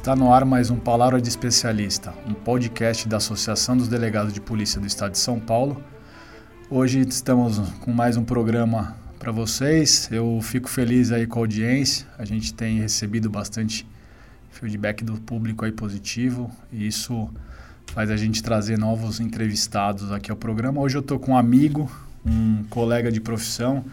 [0.00, 4.40] Está no ar mais um Palavra de Especialista, um podcast da Associação dos Delegados de
[4.40, 5.84] Polícia do Estado de São Paulo.
[6.70, 10.08] Hoje estamos com mais um programa para vocês.
[10.10, 12.06] Eu fico feliz aí com a audiência.
[12.18, 13.86] A gente tem recebido bastante
[14.50, 17.28] feedback do público aí positivo e isso
[17.88, 20.80] faz a gente trazer novos entrevistados aqui ao programa.
[20.80, 21.92] Hoje eu estou com um amigo,
[22.24, 23.84] um colega de profissão.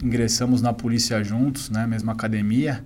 [0.00, 2.84] Ingressamos na polícia juntos, né, mesma academia.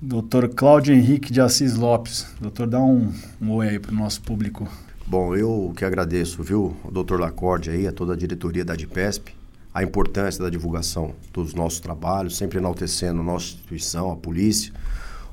[0.00, 2.26] Doutor Cláudio Henrique de Assis Lopes.
[2.38, 3.10] Doutor, dá um,
[3.40, 4.68] um oi aí para o nosso público.
[5.06, 9.34] Bom, eu que agradeço, viu, doutor Lacorde aí, a toda a diretoria da DIPESP,
[9.72, 14.70] a importância da divulgação dos nossos trabalhos, sempre enaltecendo a nossa instituição, a polícia.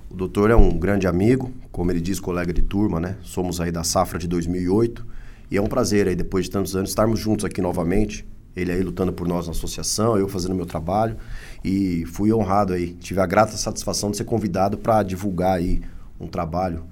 [0.09, 3.17] O doutor é um grande amigo, como ele diz, colega de turma, né?
[3.21, 5.05] Somos aí da safra de 2008
[5.51, 8.25] e é um prazer aí, depois de tantos anos, estarmos juntos aqui novamente.
[8.55, 11.17] Ele aí lutando por nós na associação, eu fazendo meu trabalho
[11.63, 12.93] e fui honrado aí.
[12.93, 15.81] Tive a grata satisfação de ser convidado para divulgar aí
[16.19, 16.83] um trabalho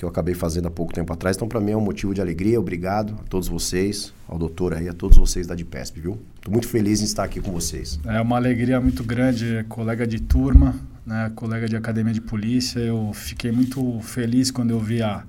[0.00, 1.36] que eu acabei fazendo há pouco tempo atrás.
[1.36, 2.58] Então, para mim é um motivo de alegria.
[2.58, 6.18] Obrigado a todos vocês, ao doutor aí, a todos vocês da DIPESP, viu?
[6.36, 8.00] Estou muito feliz em estar aqui com vocês.
[8.06, 12.78] É uma alegria muito grande, colega de turma, né, colega de academia de polícia.
[12.78, 15.22] Eu fiquei muito feliz quando eu vi a,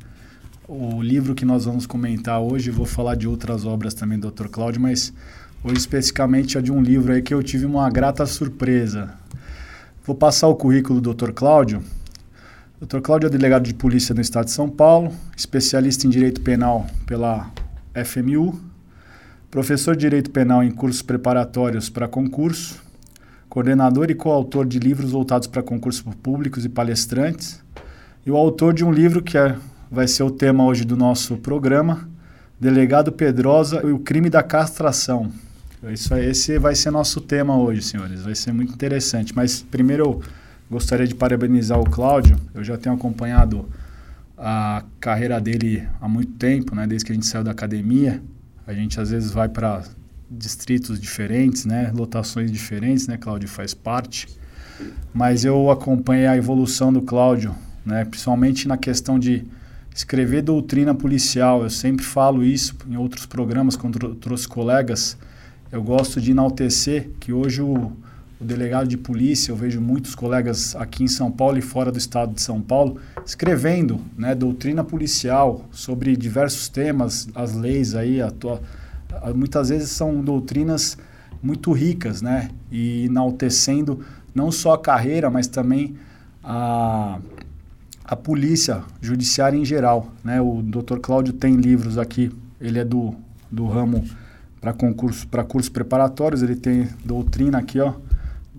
[0.70, 2.72] o livro que nós vamos comentar hoje.
[2.72, 4.48] Vou falar de outras obras também do Dr.
[4.48, 5.14] Cláudio, mas
[5.64, 9.14] hoje especificamente é de um livro aí que eu tive uma grata surpresa.
[10.04, 11.32] Vou passar o currículo do Dr.
[11.32, 11.84] Cláudio.
[12.82, 13.00] Dr.
[13.02, 17.52] Cláudio é delegado de polícia no estado de São Paulo, especialista em direito penal pela
[18.06, 18.60] FMU,
[19.52, 22.82] professor de direito penal em cursos preparatórios para concurso,
[23.48, 27.62] coordenador e coautor de livros voltados para concursos públicos e palestrantes,
[28.26, 29.56] e o autor de um livro que é,
[29.92, 32.10] vai ser o tema hoje do nosso programa,
[32.60, 35.32] Delegado Pedrosa e o crime da castração.
[35.84, 38.24] Isso, esse vai ser nosso tema hoje, senhores.
[38.24, 39.36] Vai ser muito interessante.
[39.36, 40.22] Mas primeiro eu
[40.72, 42.38] Gostaria de parabenizar o Cláudio.
[42.54, 43.68] Eu já tenho acompanhado
[44.38, 46.88] a carreira dele há muito tempo, né?
[46.88, 48.24] Desde que a gente saiu da academia.
[48.66, 49.84] A gente às vezes vai para
[50.30, 51.92] distritos diferentes, né?
[51.94, 53.18] Lotações diferentes, né?
[53.18, 54.30] Cláudio faz parte.
[55.14, 57.54] Mas eu acompanhei a evolução do Cláudio,
[57.86, 58.06] né?
[58.06, 59.44] Principalmente na questão de
[59.94, 61.64] escrever doutrina policial.
[61.64, 65.18] Eu sempre falo isso em outros programas com outros colegas.
[65.72, 67.92] Eu gosto de enaltecer que hoje o
[68.42, 72.00] o delegado de polícia, eu vejo muitos colegas aqui em São Paulo e fora do
[72.00, 78.34] estado de São Paulo escrevendo né, doutrina policial sobre diversos temas, as leis aí, a,
[79.22, 80.98] a, muitas vezes são doutrinas
[81.42, 82.50] muito ricas, né?
[82.72, 84.00] E enaltecendo
[84.34, 85.96] não só a carreira, mas também
[86.44, 87.20] a,
[88.04, 90.42] a polícia judiciária em geral, né?
[90.42, 90.98] O Dr.
[91.00, 93.14] Cláudio tem livros aqui, ele é do,
[93.52, 94.04] do ramo
[94.62, 97.96] para concurso, para cursos preparatórios, ele tem doutrina aqui, ó,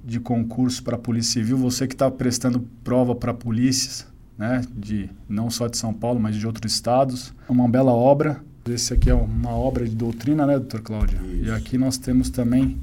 [0.04, 4.04] de concurso para a Polícia Civil, você que está prestando prova para polícias,
[4.36, 7.32] né, de não só de São Paulo, mas de outros estados.
[7.48, 8.42] Uma bela obra.
[8.68, 11.18] Esse aqui é uma obra de doutrina, né, doutor Cláudio?
[11.24, 11.44] Isso.
[11.44, 12.78] E aqui nós temos também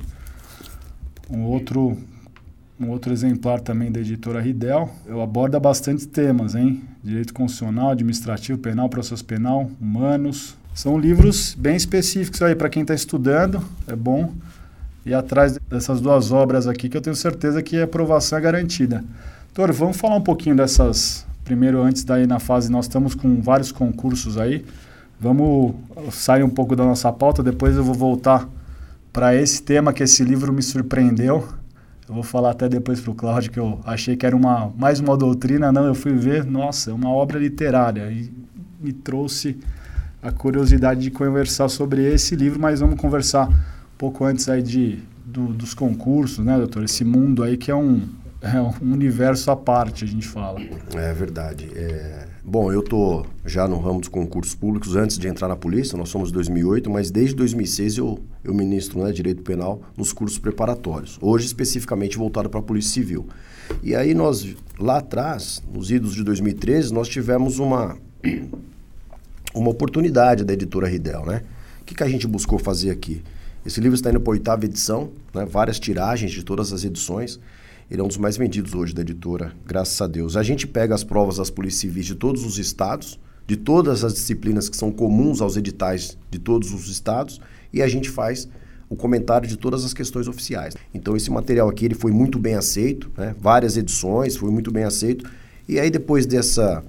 [1.29, 1.97] um outro
[2.79, 4.89] um outro exemplar também da editora Ridel.
[5.05, 6.81] Eu aborda bastante temas, hein?
[7.03, 10.55] Direito constitucional, administrativo, penal, processo penal, humanos.
[10.73, 13.63] São livros bem específicos aí para quem está estudando.
[13.87, 14.33] É bom
[15.05, 19.03] e atrás dessas duas obras aqui que eu tenho certeza que a aprovação é garantida.
[19.53, 21.25] Doutor, vamos falar um pouquinho dessas.
[21.43, 24.63] Primeiro, antes daí na fase, nós estamos com vários concursos aí.
[25.19, 25.73] Vamos
[26.11, 28.47] sair um pouco da nossa pauta, depois eu vou voltar
[29.11, 31.47] para esse tema que esse livro me surpreendeu.
[32.07, 34.99] Eu vou falar até depois para o Cláudio que eu achei que era uma, mais
[34.99, 38.31] uma doutrina, não, eu fui ver, nossa, é uma obra literária e
[38.79, 39.57] me trouxe
[40.21, 43.49] a curiosidade de conversar sobre esse livro, mas vamos conversar
[43.97, 46.83] pouco antes aí de, do, dos concursos, né, doutor?
[46.83, 48.01] Esse mundo aí que é um,
[48.41, 50.59] é um universo à parte, a gente fala.
[50.93, 51.69] É verdade.
[51.75, 52.27] É...
[52.43, 56.09] Bom, eu tô já no ramo dos concursos públicos antes de entrar na polícia, nós
[56.09, 61.45] somos 2008, mas desde 2006 eu, eu ministro né, direito penal nos cursos preparatórios, hoje
[61.45, 63.27] especificamente voltado para a Polícia Civil.
[63.83, 67.97] E aí nós, lá atrás, nos idos de 2013, nós tivemos uma,
[69.53, 71.43] uma oportunidade da editora Ridel, né?
[71.81, 73.23] O que, que a gente buscou fazer aqui?
[73.65, 75.45] Esse livro está indo para a oitava edição, né?
[75.45, 77.39] várias tiragens de todas as edições.
[77.89, 80.37] Ele é um dos mais vendidos hoje da editora, graças a Deus.
[80.37, 84.13] A gente pega as provas das polícias civis de todos os estados, de todas as
[84.13, 87.41] disciplinas que são comuns aos editais de todos os estados,
[87.73, 88.47] e a gente faz
[88.87, 90.75] o comentário de todas as questões oficiais.
[90.93, 93.35] Então esse material aqui ele foi muito bem aceito, né?
[93.39, 95.29] várias edições, foi muito bem aceito.
[95.67, 96.83] E aí depois dessa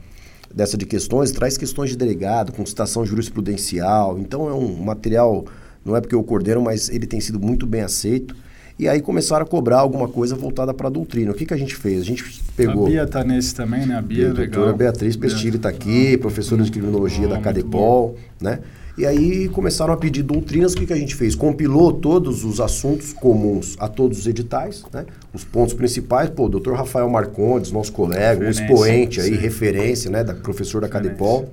[0.55, 4.19] dessa de questões, traz questões de delegado, consultação jurisprudencial.
[4.19, 5.45] Então é um material
[5.85, 8.37] não é porque eu coordeno, mas ele tem sido muito bem aceito.
[8.79, 11.33] E aí começaram a cobrar alguma coisa voltada para a doutrina.
[11.33, 12.01] O que, que a gente fez?
[12.01, 12.87] A gente pegou...
[12.87, 13.95] A Bia está nesse também, né?
[13.95, 18.61] A Bia, a doutora Beatriz Pestilli está aqui, professora de criminologia da Cadepol, né?
[19.01, 20.75] E aí começaram a pedir doutrinas.
[20.75, 21.35] O que, que a gente fez?
[21.35, 25.07] Compilou todos os assuntos comuns a todos os editais, né?
[25.33, 26.29] Os pontos principais.
[26.29, 29.37] Pô, o doutor Rafael Marcondes, nosso colega, um expoente aí, sim.
[29.37, 30.23] referência, né?
[30.23, 31.49] Da professor da Cadepol.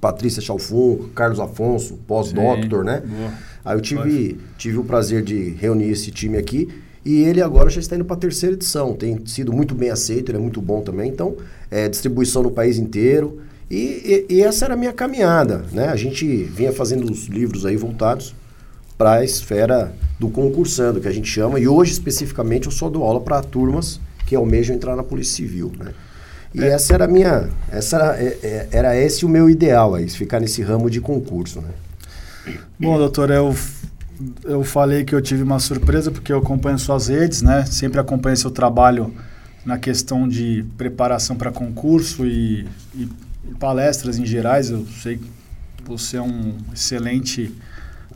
[0.00, 3.02] Patrícia Chalfun, Carlos Afonso, pós-doctor, né?
[3.04, 3.32] Boa.
[3.64, 6.68] Aí eu tive, tive o prazer de reunir esse time aqui
[7.04, 8.94] e ele agora já está indo para a terceira edição.
[8.94, 11.10] Tem sido muito bem aceito, ele é muito bom também.
[11.10, 11.34] Então,
[11.72, 13.40] é, distribuição no país inteiro.
[13.70, 15.88] E, e, e, essa era a minha caminhada, né?
[15.88, 18.34] A gente vinha fazendo os livros aí voltados
[18.96, 21.60] para a esfera do concursando, que a gente chama.
[21.60, 25.72] E hoje, especificamente, eu só dou aula para turmas que almejam entrar na Polícia Civil,
[25.78, 25.92] né?
[26.54, 26.68] E é.
[26.68, 30.40] essa era a minha, essa era, é, é, era esse o meu ideal aí, ficar
[30.40, 31.68] nesse ramo de concurso, né?
[32.78, 33.54] Bom, doutor, eu,
[34.44, 37.66] eu falei que eu tive uma surpresa porque eu acompanho suas redes, né?
[37.66, 39.12] Sempre acompanho seu trabalho
[39.64, 43.08] na questão de preparação para concurso e, e,
[43.58, 44.70] palestras em gerais.
[44.70, 47.54] Eu sei que você é um excelente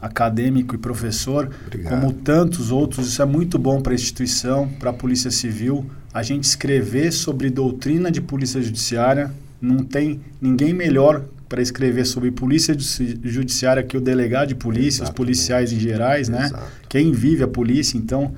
[0.01, 2.01] acadêmico e professor, Obrigado.
[2.01, 3.09] como tantos outros.
[3.09, 5.87] Isso é muito bom para a instituição, para a Polícia Civil.
[6.13, 9.31] A gente escrever sobre doutrina de polícia judiciária.
[9.61, 15.11] Não tem ninguém melhor para escrever sobre polícia judiciária que o delegado de polícia, os
[15.11, 16.47] policiais em gerais, né?
[16.47, 16.65] Exato.
[16.89, 18.35] Quem vive a polícia, então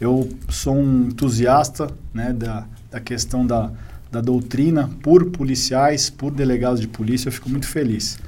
[0.00, 3.72] eu sou um entusiasta né, da, da questão da,
[4.10, 8.18] da doutrina por policiais, por delegados de polícia, eu fico muito feliz.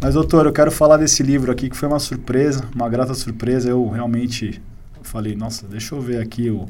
[0.00, 3.70] Mas, doutor, eu quero falar desse livro aqui que foi uma surpresa, uma grata surpresa.
[3.70, 4.60] Eu realmente
[5.02, 6.66] falei, nossa, deixa eu ver aqui o,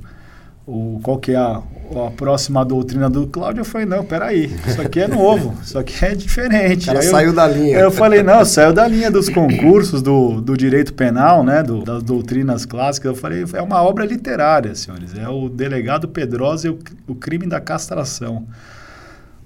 [0.67, 1.61] o, qual que é a,
[2.07, 6.05] a próxima doutrina do Cláudio, eu falei, não, peraí, isso aqui é novo, isso aqui
[6.05, 6.89] é diferente.
[6.89, 7.79] Ela saiu eu, da linha.
[7.79, 12.03] Eu falei, não, saiu da linha dos concursos do, do direito penal, né, do, das
[12.03, 13.11] doutrinas clássicas.
[13.11, 17.47] Eu falei, é uma obra literária, senhores, é o delegado Pedrosa e o, o crime
[17.47, 18.47] da castração.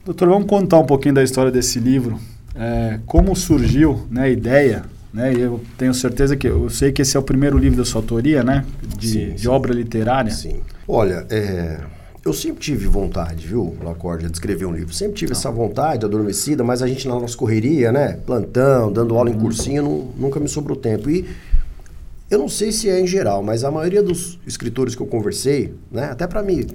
[0.05, 2.19] Doutor, vamos contar um pouquinho da história desse livro,
[2.55, 5.33] é, como surgiu né, a ideia né?
[5.33, 8.01] E eu tenho certeza que eu sei que esse é o primeiro livro da sua
[8.01, 8.65] autoria, né?
[8.99, 10.31] De, sim, de obra literária.
[10.31, 10.61] Sim.
[10.87, 11.79] Olha, é,
[12.25, 14.93] eu sempre tive vontade, viu, Lacordia, de escrever um livro.
[14.93, 15.39] Sempre tive Não.
[15.39, 18.19] essa vontade, adormecida, mas a gente na nossa correria, né?
[18.27, 19.41] Plantão, dando aula em uhum.
[19.41, 21.09] cursinho, não, nunca me sobrou tempo.
[21.09, 21.27] E
[22.31, 25.75] eu não sei se é em geral, mas a maioria dos escritores que eu conversei,
[25.91, 26.05] né?
[26.05, 26.67] Até para mim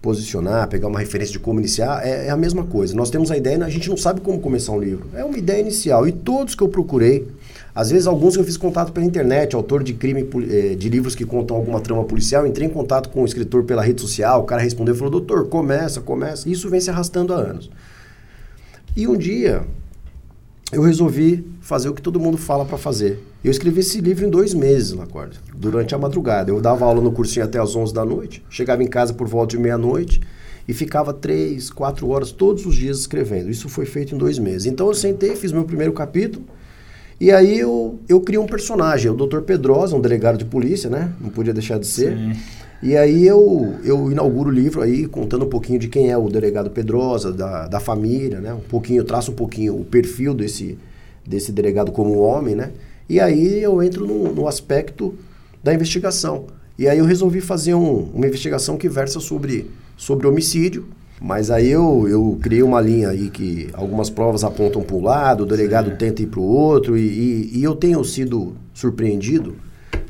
[0.00, 2.94] posicionar, pegar uma referência de como iniciar, é, é, a mesma coisa.
[2.94, 5.08] Nós temos a ideia, a gente não sabe como começar um livro.
[5.12, 6.06] É uma ideia inicial.
[6.06, 7.26] E todos que eu procurei,
[7.78, 11.24] às vezes, alguns eu fiz contato pela internet, autor de crime eh, de livros que
[11.24, 14.60] contam alguma trama policial, entrei em contato com o escritor pela rede social, o cara
[14.60, 16.48] respondeu e falou, doutor, começa, começa.
[16.50, 17.70] Isso vem se arrastando há anos.
[18.96, 19.62] E um dia,
[20.72, 23.24] eu resolvi fazer o que todo mundo fala para fazer.
[23.44, 26.50] Eu escrevi esse livro em dois meses, Lacorda, durante a madrugada.
[26.50, 29.56] Eu dava aula no cursinho até as 11 da noite, chegava em casa por volta
[29.56, 30.20] de meia-noite
[30.66, 33.48] e ficava três, quatro horas todos os dias escrevendo.
[33.48, 34.66] Isso foi feito em dois meses.
[34.66, 36.44] Então eu sentei, fiz meu primeiro capítulo,
[37.20, 39.40] e aí eu, eu criei um personagem, o Dr.
[39.40, 41.12] Pedrosa, um delegado de polícia, né?
[41.20, 42.16] Não podia deixar de ser.
[42.16, 42.32] Sim.
[42.80, 46.28] E aí eu, eu inauguro o livro aí contando um pouquinho de quem é o
[46.28, 48.54] delegado Pedrosa, da, da família, né?
[48.54, 50.78] Um pouquinho, eu traço um pouquinho o perfil desse,
[51.26, 52.70] desse delegado como homem, né?
[53.08, 55.14] E aí eu entro no, no aspecto
[55.62, 56.46] da investigação.
[56.78, 60.86] E aí eu resolvi fazer um, uma investigação que versa sobre, sobre homicídio,
[61.20, 65.42] mas aí eu, eu criei uma linha aí que algumas provas apontam para um lado,
[65.42, 65.96] o delegado Sim.
[65.96, 69.56] tenta ir para o outro, e, e, e, eu tenho sido surpreendido.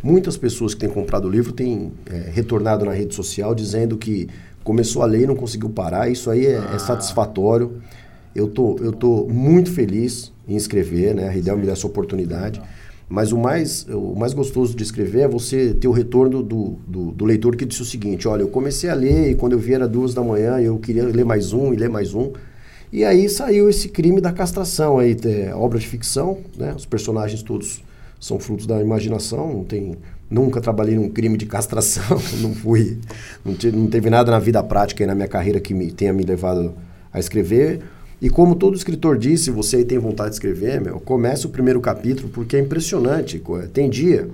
[0.02, 4.28] Muitas pessoas que têm comprado o livro têm é, retornado na rede social dizendo que
[4.62, 6.10] começou a ler e não conseguiu parar.
[6.10, 6.74] Isso aí é, é ah.
[6.74, 7.80] é satisfatório.
[8.34, 11.26] Eu tô, eu tô muito feliz em escrever, né?
[11.26, 12.60] A Ridel me deu essa oportunidade.
[13.08, 17.10] Mas o mais, o mais gostoso de escrever é você ter o retorno do, do,
[17.10, 19.72] do, leitor que disse o seguinte: olha, eu comecei a ler e quando eu vi
[19.72, 22.32] era duas da manhã, eu queria ler mais um e ler mais um.
[22.92, 26.74] E aí saiu esse crime da castração aí, é, obra de ficção, né?
[26.76, 27.82] Os personagens todos
[28.20, 29.96] são frutos da imaginação, não tem
[30.30, 32.98] nunca trabalhei num crime de castração, não fui,
[33.44, 36.12] não, te, não teve nada na vida prática e na minha carreira que me tenha
[36.12, 36.74] me levado
[37.12, 37.80] a escrever.
[38.20, 42.28] E como todo escritor disse, você tem vontade de escrever, meu, comece o primeiro capítulo
[42.28, 43.40] porque é impressionante.
[43.72, 44.28] Tem dia.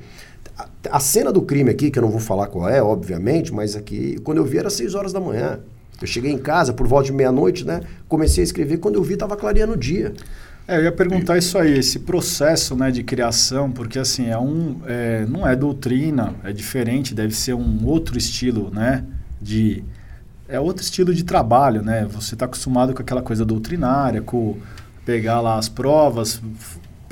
[0.56, 3.76] A, a, cena do crime aqui, que eu não vou falar qual é, obviamente, mas
[3.76, 5.58] aqui, quando eu vi era 6 horas da manhã.
[6.00, 7.80] Eu cheguei em casa por volta de meia-noite, né?
[8.08, 10.12] Comecei a escrever, quando eu vi estava clareando o dia.
[10.66, 14.80] É, eu ia perguntar isso aí, esse processo né, de criação, porque assim, é um,
[14.86, 19.04] é, não é doutrina, é diferente, deve ser um outro estilo né,
[19.40, 19.84] de,
[20.48, 22.06] é outro estilo de trabalho, né?
[22.10, 24.58] Você está acostumado com aquela coisa doutrinária, com
[25.04, 26.40] pegar lá as provas,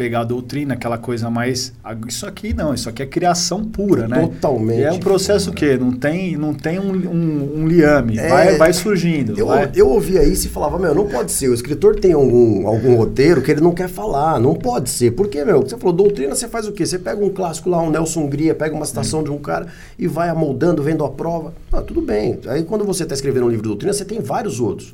[0.02, 1.72] pegar a doutrina, aquela coisa mais.
[2.08, 4.22] Isso aqui não, isso aqui é criação pura, né?
[4.22, 4.80] Totalmente.
[4.80, 5.76] E é um processo o quê?
[5.76, 9.38] Não tem, não tem um, um, um liame, é, vai, vai surgindo.
[9.38, 9.70] Eu, vai.
[9.76, 11.48] eu ouvia isso e falava, meu, não pode ser.
[11.48, 15.12] O escritor tem algum, algum roteiro que ele não quer falar, não pode ser.
[15.12, 15.62] Por quê, meu?
[15.62, 16.84] Você falou, doutrina, você faz o quê?
[16.84, 19.24] Você pega um clássico lá, um Nelson Gria, pega uma citação hum.
[19.24, 21.54] de um cara e vai amoldando, vendo a prova.
[21.72, 22.40] Ah, tudo bem.
[22.48, 24.92] Aí quando você está escrevendo um livro de doutrina, você tem vários outros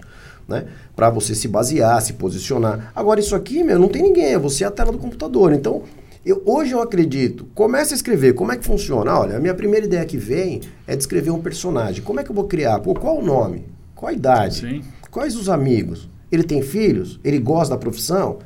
[0.48, 0.64] né?
[0.96, 2.90] Para você se basear, se posicionar.
[2.96, 5.52] Agora, isso aqui, meu, não tem ninguém, é você a tela do computador.
[5.52, 5.82] Então,
[6.24, 9.16] eu, hoje eu acredito, comece a escrever, como é que funciona?
[9.16, 12.02] Olha, a minha primeira ideia que vem é descrever um personagem.
[12.02, 12.80] Como é que eu vou criar?
[12.80, 13.66] Pô, qual o nome?
[13.94, 14.60] Qual a idade?
[14.60, 14.82] Sim.
[15.10, 16.08] Quais os amigos?
[16.30, 17.20] Ele tem filhos?
[17.22, 18.38] Ele gosta da profissão?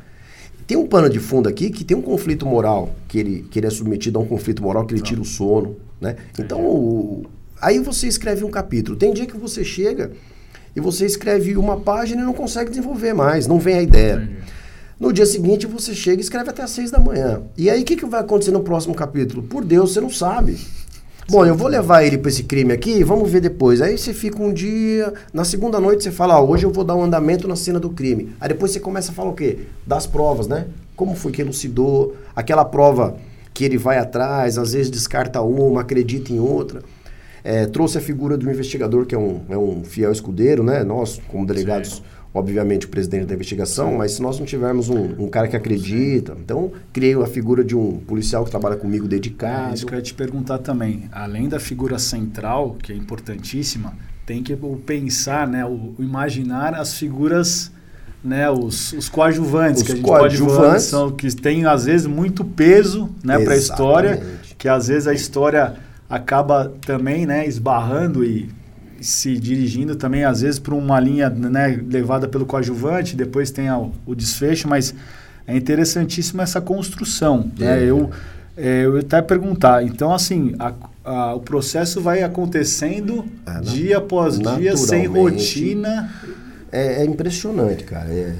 [0.66, 3.66] Tem um pano de fundo aqui que tem um conflito moral, que ele, que ele
[3.66, 6.16] é submetido a um conflito moral que ele tira o sono, né?
[6.38, 7.26] Então, o,
[7.60, 8.96] aí você escreve um capítulo.
[8.96, 10.12] Tem dia que você chega
[10.74, 14.28] e você escreve uma página e não consegue desenvolver mais, não vem a ideia.
[14.98, 17.42] No dia seguinte você chega e escreve até às seis da manhã.
[17.58, 19.42] E aí o que, que vai acontecer no próximo capítulo?
[19.42, 20.58] Por Deus, você não sabe.
[21.28, 23.80] Bom, eu vou levar ele para esse crime aqui, vamos ver depois.
[23.80, 26.94] Aí você fica um dia, na segunda noite você fala, ah, hoje eu vou dar
[26.94, 28.34] um andamento na cena do crime.
[28.40, 29.60] Aí depois você começa a falar o quê?
[29.86, 30.66] Das provas, né?
[30.94, 33.16] Como foi que elucidou, aquela prova
[33.54, 36.82] que ele vai atrás, às vezes descarta uma, acredita em outra.
[37.44, 40.84] É, trouxe a figura do investigador, que é um, é um fiel escudeiro, né?
[40.84, 42.02] Nós, como delegados, Sim.
[42.32, 43.96] obviamente, o presidente da investigação, Sim.
[43.96, 47.76] mas se nós não tivermos um, um, cara que acredita, então criei a figura de
[47.76, 49.70] um policial que trabalha comigo dedicado.
[49.70, 51.08] É isso que eu ia te perguntar também.
[51.10, 53.94] Além da figura central, que é importantíssima,
[54.24, 54.56] tem que
[54.86, 55.64] pensar, né?
[55.64, 57.72] O, o imaginar as figuras
[58.24, 60.60] né, os, os coadjuvantes os que a gente coadjuvantes.
[60.62, 64.22] pode são que tem às vezes muito peso, né, para a história,
[64.56, 65.74] que às vezes a história
[66.12, 68.50] acaba também né, esbarrando e
[69.00, 73.78] se dirigindo também, às vezes, para uma linha né, levada pelo coadjuvante, depois tem a,
[73.78, 74.94] o desfecho, mas
[75.46, 77.50] é interessantíssima essa construção.
[77.58, 77.66] Né?
[77.66, 77.80] É.
[77.80, 77.84] Né?
[77.84, 78.10] Eu,
[78.54, 84.38] é, eu até perguntar, então, assim, a, a, o processo vai acontecendo é, dia após
[84.38, 86.12] dia, sem rotina.
[86.70, 88.10] É, é impressionante, cara.
[88.10, 88.34] É,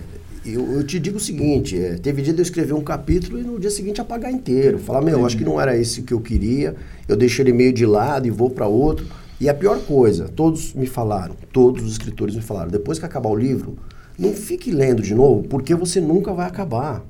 [0.44, 3.42] eu, eu, te digo o seguinte, é, teve dia de eu escrever um capítulo e
[3.42, 4.78] no dia seguinte apagar inteiro.
[4.78, 6.74] Falar, meu, acho que não era esse que eu queria,
[7.06, 9.06] eu deixei ele meio de lado e vou para outro.
[9.40, 13.28] E a pior coisa, todos me falaram, todos os escritores me falaram, depois que acabar
[13.28, 13.76] o livro,
[14.18, 17.04] não fique lendo de novo, porque você nunca vai acabar.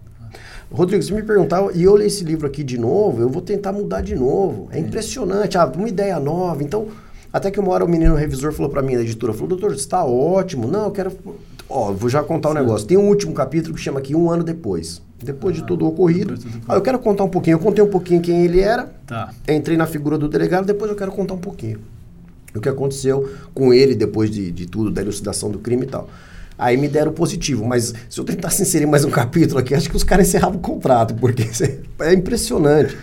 [0.70, 3.72] Rodrigo, se me perguntar, e eu ler esse livro aqui de novo, eu vou tentar
[3.72, 4.68] mudar de novo.
[4.72, 6.62] É impressionante, ah, uma ideia nova.
[6.62, 6.88] Então,
[7.32, 10.04] até que uma hora o menino revisor falou para mim, da editora, falou, doutor, está
[10.04, 10.68] ótimo.
[10.68, 11.10] Não, eu quero
[11.74, 12.86] Ó, vou já contar um negócio.
[12.86, 15.00] Tem um último capítulo que chama aqui Um Ano Depois.
[15.22, 16.34] Depois ah, de tudo ocorrido.
[16.68, 17.54] Ah, eu quero contar um pouquinho.
[17.54, 18.92] Eu contei um pouquinho quem ele era.
[19.06, 19.32] Tá.
[19.48, 20.66] Entrei na figura do delegado.
[20.66, 21.78] Depois eu quero contar um pouquinho.
[22.54, 26.10] O que aconteceu com ele depois de, de tudo, da elucidação do crime e tal.
[26.58, 27.64] Aí me deram positivo.
[27.64, 30.60] Mas se eu tentasse inserir mais um capítulo aqui, acho que os caras encerravam o
[30.60, 31.48] contrato, porque
[32.00, 32.98] é impressionante.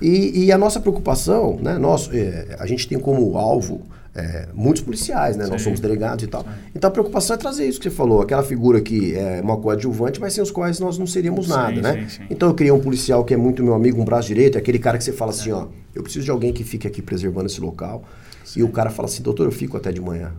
[0.00, 1.78] E, e a nossa preocupação, né?
[1.78, 3.82] Nós, é, a gente tem como alvo
[4.14, 5.44] é, muitos policiais, né?
[5.44, 5.50] Sim.
[5.50, 6.42] Nós somos delegados e tal.
[6.42, 6.48] Sim.
[6.74, 10.20] Então a preocupação é trazer isso que você falou, aquela figura que é uma coadjuvante,
[10.20, 12.06] mas sem os quais nós não seríamos sim, nada, né?
[12.30, 14.78] Então eu criei um policial que é muito meu amigo, um braço direito, é aquele
[14.78, 15.54] cara que você fala assim, é.
[15.54, 18.04] ó, eu preciso de alguém que fique aqui preservando esse local.
[18.56, 20.32] E o cara fala assim, doutor, eu fico até de manhã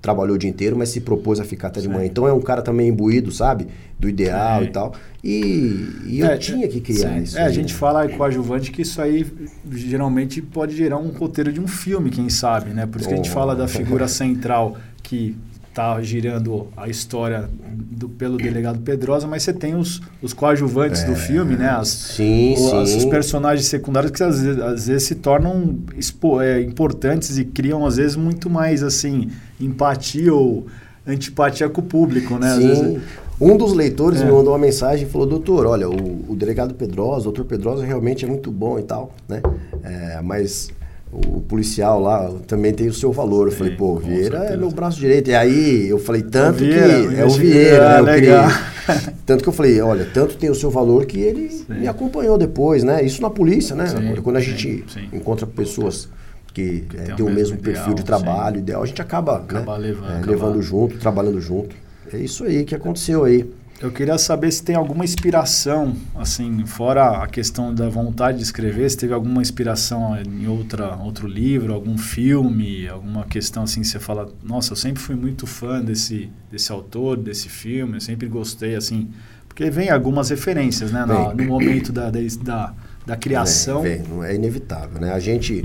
[0.00, 2.06] trabalhou o dia inteiro, mas se propôs a ficar até de manhã.
[2.06, 3.66] Então é um cara também imbuído, sabe?
[3.98, 4.66] Do ideal Sim.
[4.66, 4.94] e tal.
[5.22, 7.22] E, e é, eu tinha que criar Sim.
[7.22, 7.38] isso.
[7.38, 7.78] É, aí, a gente né?
[7.78, 9.26] fala coadjuvante que isso aí
[9.70, 12.86] geralmente pode gerar um roteiro de um filme, quem sabe, né?
[12.86, 13.12] Por isso oh.
[13.12, 15.36] que a gente fala da figura central que
[15.70, 21.06] está girando a história do, pelo delegado Pedrosa, mas você tem os, os coadjuvantes é,
[21.06, 21.68] do filme, né?
[21.68, 22.98] As, sim, o, sim.
[22.98, 27.86] Os personagens secundários que às vezes, às vezes se tornam expo, é, importantes e criam,
[27.86, 30.66] às vezes, muito mais, assim, empatia ou
[31.06, 32.56] antipatia com o público, né?
[32.56, 32.68] Sim.
[32.68, 33.02] Vezes,
[33.40, 34.24] um dos leitores é.
[34.24, 37.86] me mandou uma mensagem e falou, doutor, olha, o, o delegado Pedrosa, o doutor Pedrosa
[37.86, 39.40] realmente é muito bom e tal, né?
[39.82, 40.68] É, mas
[41.12, 43.48] o policial lá também tem o seu valor.
[43.48, 44.54] Eu Sim, falei, pô, Vieira certeza.
[44.54, 45.30] é meu braço direito.
[45.30, 47.20] E aí eu falei, tanto Vieira, que.
[47.20, 48.12] É o Vieira, né?
[48.12, 48.48] legal.
[49.26, 51.64] tanto que eu falei, olha, tanto tem o seu valor que ele Sim.
[51.68, 53.02] me acompanhou depois, né?
[53.02, 53.86] Isso na polícia, né?
[53.86, 56.08] Sim, Quando a gente encontra pessoas
[56.54, 59.78] que, que é, tem o mesmo, ideal, perfil de trabalho, ideal, a gente acaba, acaba
[59.78, 59.88] né?
[59.88, 60.30] levando, é, acaba...
[60.30, 61.74] levando junto, trabalhando junto.
[62.12, 63.48] É isso aí que aconteceu aí.
[63.80, 68.90] Eu queria saber se tem alguma inspiração, assim, fora a questão da vontade de escrever,
[68.90, 74.28] se teve alguma inspiração em outra, outro livro, algum filme, alguma questão assim, você fala,
[74.42, 79.08] nossa, eu sempre fui muito fã desse, desse autor, desse filme, eu sempre gostei, assim,
[79.48, 82.74] porque vem algumas referências, né, no, no momento da, da,
[83.06, 83.80] da criação.
[83.80, 85.10] Vem, vem, é inevitável, né?
[85.10, 85.64] A gente,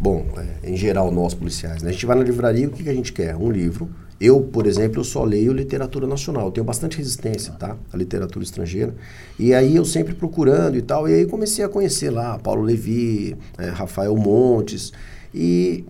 [0.00, 1.90] bom, é, em geral nós policiais, né?
[1.90, 3.36] a gente vai na livraria, o que, que a gente quer?
[3.36, 3.88] Um livro
[4.20, 6.46] Eu, por exemplo, eu só leio literatura nacional.
[6.46, 7.76] Eu tenho bastante resistência, tá?
[7.92, 8.94] A literatura estrangeira.
[9.38, 11.08] E aí eu sempre procurando e tal.
[11.08, 14.90] E aí comecei a conhecer lá Paulo Levi, é, Rafael Montes.
[15.34, 15.84] E,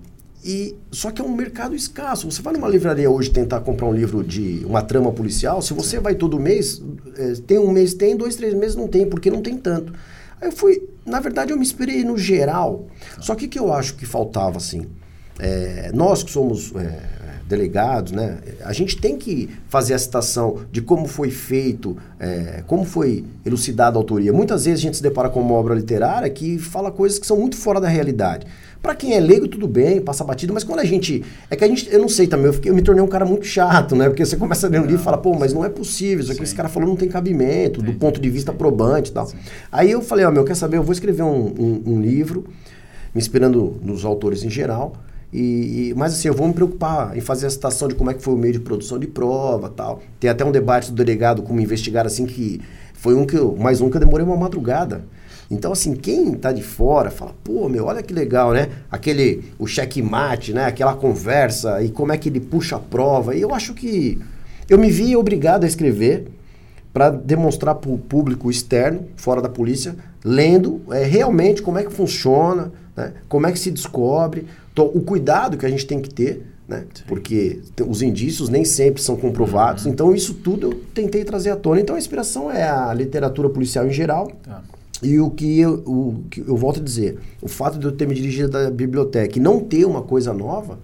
[0.44, 2.28] e só que é um mercado escasso.
[2.28, 5.62] Você vai numa livraria hoje tentar comprar um livro de uma trama policial.
[5.62, 6.82] Se você vai todo mês,
[7.16, 9.92] é, tem um mês tem, dois, três meses não tem, porque não tem tanto.
[10.40, 12.86] Aí eu fui, na verdade, eu me inspirei no geral.
[13.20, 14.82] Só que o que eu acho que faltava assim?
[15.38, 17.15] É, nós que somos é,
[17.46, 18.38] delegados, né?
[18.64, 23.96] A gente tem que fazer a citação de como foi feito, é, como foi elucidada
[23.96, 24.32] a autoria.
[24.32, 27.38] Muitas vezes a gente se depara com uma obra literária que fala coisas que são
[27.38, 28.46] muito fora da realidade.
[28.82, 31.24] Para quem é leigo, tudo bem, passa batido, mas quando a gente.
[31.50, 31.88] É que a gente.
[31.92, 34.08] Eu não sei também, eu, fiquei, eu me tornei um cara muito chato, né?
[34.08, 36.32] Porque você começa a ler um livro e fala, pô, mas não é possível, isso
[36.32, 39.26] aqui esse cara falou não tem cabimento, do ponto de vista probante e tal.
[39.26, 39.38] Sim.
[39.70, 40.76] Aí eu falei, ó, meu, quer saber?
[40.76, 42.44] Eu vou escrever um, um, um livro,
[43.14, 44.94] me inspirando nos autores em geral
[45.32, 48.22] e, mas assim, eu vou me preocupar em fazer a citação de como é que
[48.22, 50.00] foi o meio de produção de prova tal.
[50.20, 52.60] Tem até um debate do delegado como investigar assim que
[52.94, 55.04] foi um que eu, mais um que eu demorei uma madrugada.
[55.50, 58.68] Então, assim, quem tá de fora fala, pô, meu, olha que legal, né?
[58.90, 60.64] Aquele, o checkmate, né?
[60.64, 63.34] Aquela conversa e como é que ele puxa a prova.
[63.34, 64.18] E eu acho que
[64.68, 66.26] eu me vi obrigado a escrever
[66.92, 71.92] para demonstrar para o público externo, fora da polícia, lendo é, realmente como é que
[71.92, 73.12] funciona, né?
[73.28, 76.84] como é que se descobre, então, o cuidado que a gente tem que ter, né?
[77.08, 79.86] Porque os indícios nem sempre são comprovados.
[79.86, 79.92] Uhum.
[79.92, 81.80] Então, isso tudo eu tentei trazer à tona.
[81.80, 84.30] Então, a inspiração é a literatura policial em geral.
[84.42, 84.62] Tá.
[85.02, 88.06] E o que, eu, o que eu volto a dizer, o fato de eu ter
[88.06, 90.78] me dirigido da biblioteca e não ter uma coisa nova,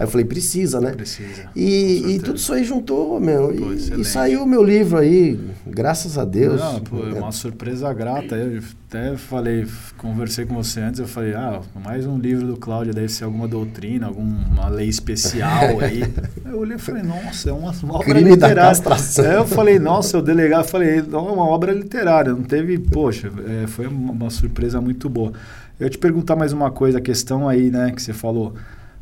[0.00, 0.92] Aí eu falei, precisa, né?
[0.92, 1.50] Precisa.
[1.54, 3.48] E, e tudo isso aí juntou, meu.
[3.48, 6.58] Pô, e, e, saiu o meu livro aí, graças a Deus.
[6.58, 8.34] Não, pô, é uma surpresa grata.
[8.34, 9.66] Eu até falei,
[9.98, 13.46] conversei com você antes, eu falei, ah, mais um livro do Cláudio deve ser alguma
[13.46, 16.02] doutrina, alguma lei especial aí.
[16.46, 18.82] eu olhei e falei, nossa, é uma, uma obra Crime literária.
[19.18, 23.30] Aí eu falei, nossa, o delegado, falei, não, é uma obra literária, não teve, poxa,
[23.46, 25.34] é, foi uma, uma surpresa muito boa.
[25.78, 28.54] Eu te perguntar mais uma coisa, a questão aí, né, que você falou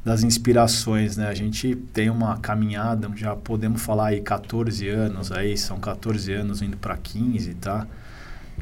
[0.05, 1.29] das inspirações, né?
[1.29, 6.63] A gente tem uma caminhada, já podemos falar aí 14 anos, aí são 14 anos
[6.63, 7.87] indo para 15, tá?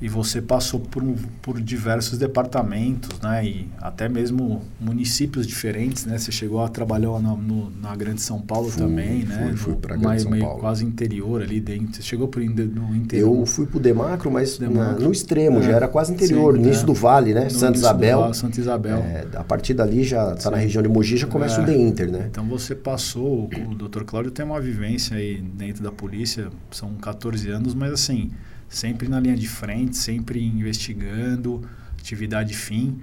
[0.01, 1.03] E você passou por,
[1.41, 3.47] por diversos departamentos, né?
[3.47, 6.19] E até mesmo municípios diferentes, né?
[6.19, 9.49] Você chegou a trabalhar na, no, na Grande São Paulo fui, também, né?
[9.49, 10.61] Fui, fui para Grande São meio Paulo.
[10.61, 11.95] quase interior ali dentro.
[11.95, 13.39] Você chegou por, no interior?
[13.39, 15.01] Eu fui para o Demacro, mas Demacro.
[15.01, 16.87] Na, no extremo, é, já era quase interior, sim, início é.
[16.87, 17.49] do Vale, né?
[17.49, 18.21] Santa Isabel.
[18.21, 18.99] Vale, Santa Isabel.
[18.99, 21.81] É, a partir dali já está na região de Mogi, já começa o The é.
[21.81, 22.27] Inter, né?
[22.31, 24.05] Então você passou, o, o Dr.
[24.05, 28.31] Cláudio tem uma vivência aí dentro da polícia, são 14 anos, mas assim
[28.69, 31.63] sempre na linha de frente, sempre investigando,
[31.99, 32.99] atividade fim.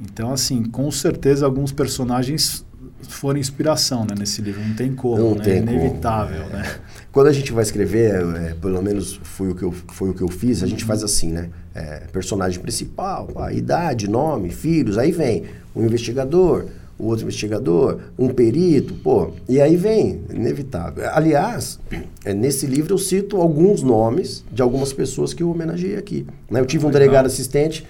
[0.00, 2.64] Então, assim, com certeza alguns personagens
[3.08, 5.44] foram inspiração né, nesse livro, não tem como, não né?
[5.44, 6.56] tem é inevitável, como.
[6.56, 6.76] né?
[7.12, 10.22] Quando a gente vai escrever, é, pelo menos foi o que eu, foi o que
[10.22, 11.50] eu fiz, a gente faz assim, né?
[11.74, 15.44] É, personagem principal, a idade, nome, filhos, aí vem
[15.74, 16.66] o investigador,
[17.00, 21.04] o outro investigador, um perito, pô, e aí vem, inevitável.
[21.12, 21.80] Aliás,
[22.24, 26.26] é, nesse livro eu cito alguns nomes de algumas pessoas que eu homenageei aqui.
[26.50, 26.60] Né?
[26.60, 27.86] Eu tive um delegado assistente,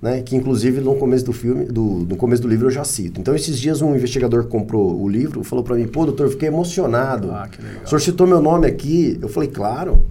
[0.00, 3.20] né, que inclusive no começo do filme, do, no começo do livro eu já cito.
[3.20, 6.48] Então esses dias um investigador comprou o livro falou para mim, pô, doutor, eu fiquei
[6.48, 7.30] emocionado.
[7.32, 7.82] Ah, que legal.
[7.84, 9.18] O senhor citou meu nome aqui.
[9.20, 10.04] Eu falei, claro.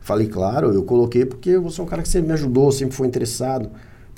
[0.00, 3.06] Falei, claro, eu coloquei porque você é um cara que sempre me ajudou, sempre foi
[3.06, 3.70] interessado.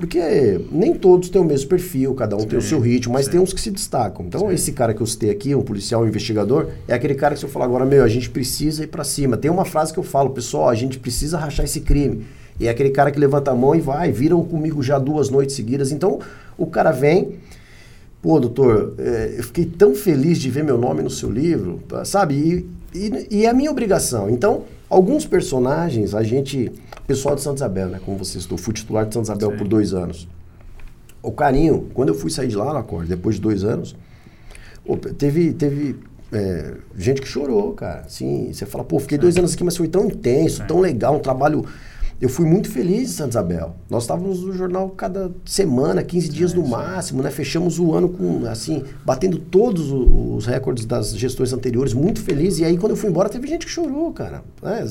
[0.02, 3.26] Porque nem todos têm o mesmo perfil, cada um sim, tem o seu ritmo, mas
[3.26, 3.30] sim.
[3.30, 4.26] tem uns que se destacam.
[4.26, 4.52] Então, sim.
[4.52, 7.46] esse cara que eu citei aqui, um policial, um investigador, é aquele cara que se
[7.46, 9.36] eu falar agora, meu, a gente precisa ir para cima.
[9.36, 12.26] Tem uma frase que eu falo, pessoal, a gente precisa rachar esse crime.
[12.58, 15.54] E é aquele cara que levanta a mão e vai, viram comigo já duas noites
[15.54, 15.92] seguidas.
[15.92, 16.18] Então,
[16.58, 17.36] o cara vem,
[18.20, 22.66] pô, doutor, é, eu fiquei tão feliz de ver meu nome no seu livro, sabe?
[22.92, 24.28] E, e, e é a minha obrigação.
[24.28, 26.70] Então, alguns personagens, a gente
[27.06, 28.00] pessoal de Santa Isabel, né?
[28.04, 29.56] Como você estou, fui titular de Santa Isabel Sim.
[29.56, 30.28] por dois anos.
[31.22, 33.96] O carinho, quando eu fui sair de lá na Corte, depois de dois anos,
[35.16, 35.96] teve, teve
[36.30, 38.00] é, gente que chorou, cara.
[38.00, 41.20] Assim, você fala, pô, fiquei dois anos aqui, mas foi tão intenso, tão legal, um
[41.20, 41.64] trabalho.
[42.22, 43.74] Eu fui muito feliz em Santa Isabel.
[43.90, 47.32] Nós estávamos no jornal cada semana, 15 dias no máximo, né?
[47.32, 52.60] Fechamos o ano com, assim, batendo todos os recordes das gestões anteriores, muito feliz.
[52.60, 54.44] E aí, quando eu fui embora, teve gente que chorou, cara.
[54.62, 54.86] Né?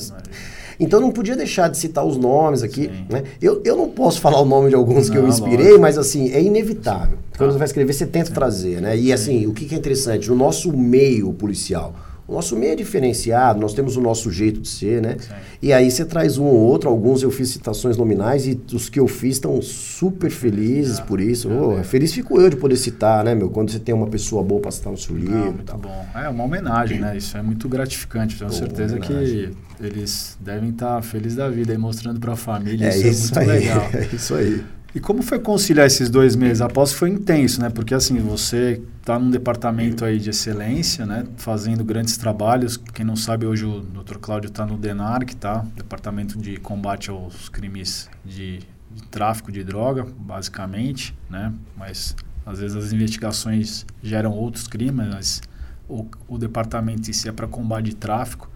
[0.78, 2.90] Então não podia deixar de citar os nomes aqui.
[3.08, 3.22] Né?
[3.40, 5.80] Eu, eu não posso falar o nome de alguns não, que eu inspirei, lógico.
[5.80, 7.16] mas assim, é inevitável.
[7.38, 8.34] Quando você vai escrever, você tenta Sim.
[8.34, 8.94] trazer, né?
[8.94, 10.28] E assim, o que, que é interessante?
[10.28, 11.94] No nosso meio policial,
[12.32, 15.16] O nosso meio é diferenciado, nós temos o nosso jeito de ser, né?
[15.18, 15.34] Sim.
[15.60, 18.98] E aí você traz um ou outro, alguns eu fiz citações nominais e os que
[18.98, 21.50] eu fiz estão super felizes é, por isso.
[21.50, 23.50] É, oh, feliz fico eu de poder citar, né, meu?
[23.50, 25.34] Quando você tem uma pessoa boa para citar no seu livro.
[25.34, 26.06] Não, muito bom.
[26.14, 27.18] É uma homenagem, né?
[27.18, 28.38] Isso é muito gratificante.
[28.38, 32.86] Tenho certeza que eles devem estar felizes da vida aí mostrando para a família.
[32.86, 33.90] É isso, isso é muito aí, legal.
[33.92, 34.64] É isso aí.
[34.94, 36.60] E como foi conciliar esses dois meses?
[36.60, 37.70] Após foi intenso, né?
[37.70, 41.26] Porque assim, você está num departamento aí de excelência, né?
[41.38, 42.76] Fazendo grandes trabalhos.
[42.76, 44.18] Quem não sabe, hoje o Dr.
[44.18, 45.64] Cláudio está no DENARC, tá?
[45.74, 48.58] Departamento de combate aos crimes de,
[48.90, 51.54] de, tráfico de droga, basicamente, né?
[51.74, 55.42] Mas às vezes as investigações geram outros crimes, mas
[55.88, 58.50] o, o departamento em si é para combate de tráfico.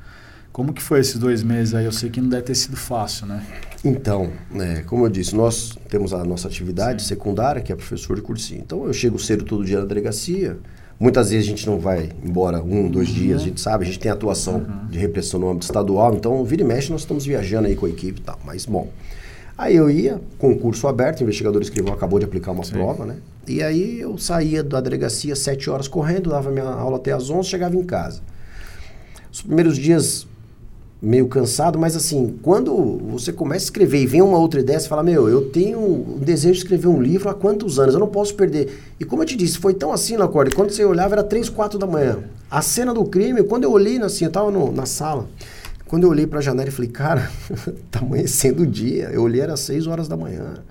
[0.57, 1.85] Como que foi esses dois meses aí?
[1.85, 3.45] Eu sei que não deve ter sido fácil, né?
[3.85, 7.09] Então, é, como eu disse, nós temos a nossa atividade Sim.
[7.09, 8.62] secundária, que é professor de cursinho.
[8.64, 10.57] Então, eu chego cedo todo dia na delegacia.
[10.99, 13.14] Muitas vezes a gente não vai embora um, dois uhum.
[13.14, 14.87] dias, a gente sabe, a gente tem atuação uhum.
[14.88, 17.90] de repressão no âmbito estadual, então vira e mexe nós estamos viajando aí com a
[17.90, 18.40] equipe e tal.
[18.42, 18.88] Mas, bom,
[19.59, 22.73] aí eu ia, concurso aberto, o investigador escrivão acabou de aplicar uma Sim.
[22.73, 23.16] prova, né?
[23.47, 27.51] E aí eu saía da delegacia sete horas correndo, dava minha aula até às onze,
[27.51, 28.23] chegava em casa.
[29.31, 30.27] Os primeiros dias
[31.01, 32.75] meio cansado, mas assim, quando
[33.11, 36.19] você começa a escrever e vem uma outra ideia, você fala, meu, eu tenho um
[36.19, 37.95] desejo de escrever um livro há quantos anos?
[37.95, 38.83] Eu não posso perder.
[38.99, 41.79] E como eu te disse, foi tão assim, Lacorde, quando você olhava era três, quatro
[41.79, 42.19] da manhã.
[42.51, 45.29] A cena do crime, quando eu olhei assim, eu tava na sala,
[45.87, 47.31] quando eu olhei para a janela e falei, cara,
[47.91, 49.11] tá amanhecendo o dia.
[49.13, 50.63] Eu olhei era seis horas da manhã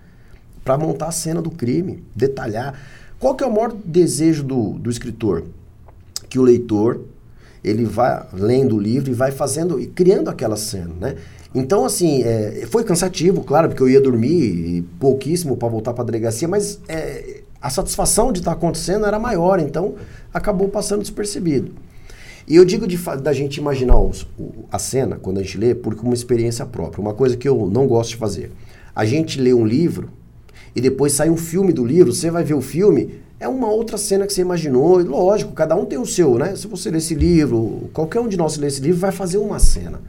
[0.64, 2.80] para montar a cena do crime, detalhar.
[3.20, 5.44] Qual que é o maior desejo do, do escritor?
[6.28, 7.02] Que o leitor
[7.66, 11.16] ele vai lendo o livro e vai fazendo e criando aquela cena, né?
[11.54, 16.06] Então, assim, é, foi cansativo, claro, porque eu ia dormir pouquíssimo para voltar para a
[16.06, 19.96] delegacia, mas é, a satisfação de estar tá acontecendo era maior, então
[20.34, 21.72] acabou passando despercebido.
[22.48, 25.74] E eu digo de, da gente imaginar os, o, a cena, quando a gente lê,
[25.74, 28.52] porque uma experiência própria, uma coisa que eu não gosto de fazer.
[28.96, 30.10] A gente lê um livro
[30.76, 33.98] e depois sai um filme do livro, você vai ver o filme, é uma outra
[33.98, 34.98] cena que você imaginou.
[34.98, 36.56] Lógico, cada um tem o seu, né?
[36.56, 39.60] Se você ler esse livro, qualquer um de nós ler esse livro vai fazer uma
[39.60, 40.02] cena.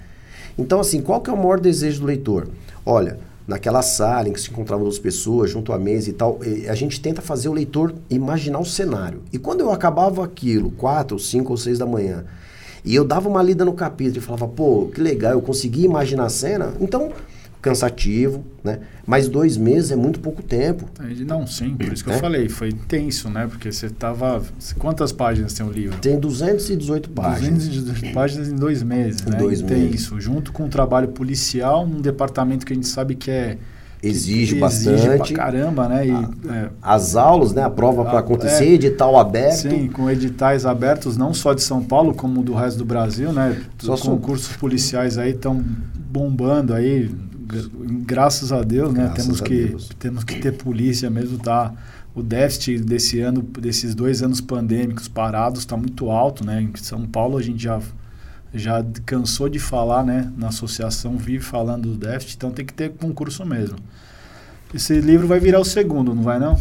[0.59, 2.49] Então, assim, qual que é o maior desejo do leitor?
[2.85, 6.75] Olha, naquela sala em que se encontravam duas pessoas, junto à mesa e tal, a
[6.75, 9.21] gente tenta fazer o leitor imaginar o cenário.
[9.31, 12.25] E quando eu acabava aquilo, quatro, cinco ou seis da manhã,
[12.83, 16.25] e eu dava uma lida no capítulo e falava, pô, que legal, eu consegui imaginar
[16.25, 17.13] a cena, então
[17.61, 18.81] cansativo, né?
[19.07, 20.89] Mas dois meses é muito pouco tempo.
[21.27, 22.15] Não, sim, por isso que é?
[22.15, 23.47] eu falei, foi intenso, né?
[23.47, 24.43] Porque você tava...
[24.79, 25.99] Quantas páginas tem o livro?
[25.99, 27.67] Tem 218 páginas.
[27.69, 29.39] 218 páginas em dois meses, em né?
[29.39, 30.25] Dois intenso, meses.
[30.25, 33.59] junto com o trabalho policial, num departamento que a gente sabe que é
[34.03, 35.07] exige que bastante.
[35.07, 36.07] Exige pra caramba, né?
[36.07, 37.63] E, é, As aulas, né?
[37.63, 39.71] A prova para acontecer, é, edital aberto.
[39.71, 43.61] Sim, com editais abertos, não só de São Paulo, como do resto do Brasil, né?
[43.83, 45.63] Os concursos policiais aí estão
[46.11, 47.11] bombando aí,
[48.05, 49.05] graças a Deus, né?
[49.05, 49.91] Graças temos que Deus.
[49.99, 51.73] temos que ter polícia mesmo, tá?
[52.15, 56.63] O déficit desse ano, desses dois anos pandêmicos parados, está muito alto, né?
[56.63, 57.81] Em São Paulo a gente já
[58.55, 60.33] já cansou de falar, né?
[60.37, 63.77] Na associação vive falando do déficit, então tem que ter concurso mesmo.
[64.75, 66.59] Esse livro vai virar o segundo, não vai não?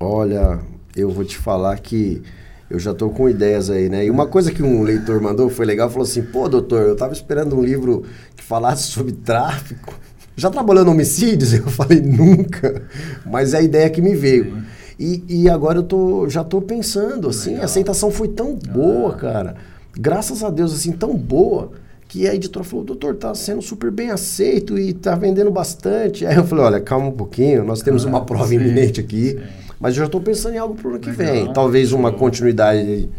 [0.00, 0.58] Olha,
[0.94, 2.22] eu vou te falar que
[2.68, 4.04] eu já estou com ideias aí, né?
[4.04, 7.12] E uma coisa que um leitor mandou foi legal, falou assim: "Pô, doutor, eu estava
[7.12, 9.94] esperando um livro que falasse sobre tráfico
[10.36, 11.52] já trabalhou no homicídios?
[11.54, 12.82] Eu falei, nunca.
[13.24, 14.62] Mas é a ideia que me veio.
[14.98, 17.62] E, e agora eu tô, já estou pensando, assim, Legal.
[17.62, 19.16] a aceitação foi tão boa, ah.
[19.16, 19.56] cara.
[19.94, 21.72] Graças a Deus, assim, tão boa,
[22.08, 26.24] que a editora falou, doutor, tá sendo super bem aceito e tá vendendo bastante.
[26.24, 29.32] Aí eu falei, olha, calma um pouquinho, nós temos ah, uma prova sim, iminente aqui.
[29.32, 29.66] Sim.
[29.78, 31.34] Mas eu já estou pensando em algo para o ano que Legal.
[31.34, 31.52] vem.
[31.52, 33.10] Talvez uma continuidade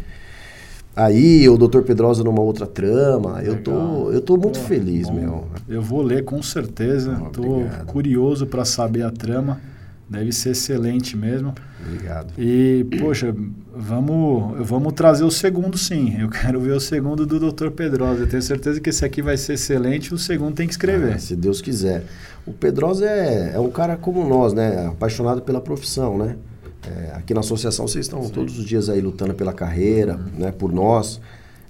[1.04, 1.82] aí, o Dr.
[1.82, 3.40] Pedrosa numa outra trama.
[3.42, 5.14] Eu tô, eu tô muito Pô, feliz, bom.
[5.14, 5.44] meu.
[5.68, 7.14] Eu vou ler com certeza.
[7.32, 9.60] Tô curioso para saber a trama.
[10.08, 11.54] Deve ser excelente mesmo.
[11.84, 12.32] Obrigado.
[12.38, 13.34] E, poxa,
[13.76, 16.16] vamos, vamos trazer o segundo sim.
[16.18, 17.70] Eu quero ver o segundo do Dr.
[17.70, 18.22] Pedrosa.
[18.22, 21.12] Eu tenho certeza que esse aqui vai ser excelente o segundo tem que escrever.
[21.12, 22.04] Ah, se Deus quiser.
[22.46, 24.86] O Pedrosa é, é um cara como nós, né?
[24.86, 26.36] Apaixonado pela profissão, né?
[26.86, 28.30] É, aqui na associação vocês estão Sim.
[28.30, 30.40] todos os dias aí lutando pela carreira, uhum.
[30.40, 31.20] né, por nós,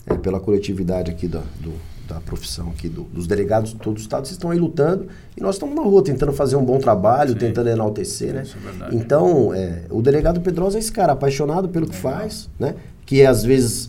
[0.07, 1.73] é, pela coletividade aqui da, do,
[2.07, 5.41] da profissão aqui, do, dos delegados de todo o estado, vocês estão aí lutando e
[5.41, 7.39] nós estamos na rua tentando fazer um bom trabalho, Sim.
[7.39, 8.43] tentando enaltecer, né?
[8.91, 12.75] É então, é, o delegado Pedrosa é esse cara, apaixonado pelo que faz, né?
[13.07, 13.89] Que às vezes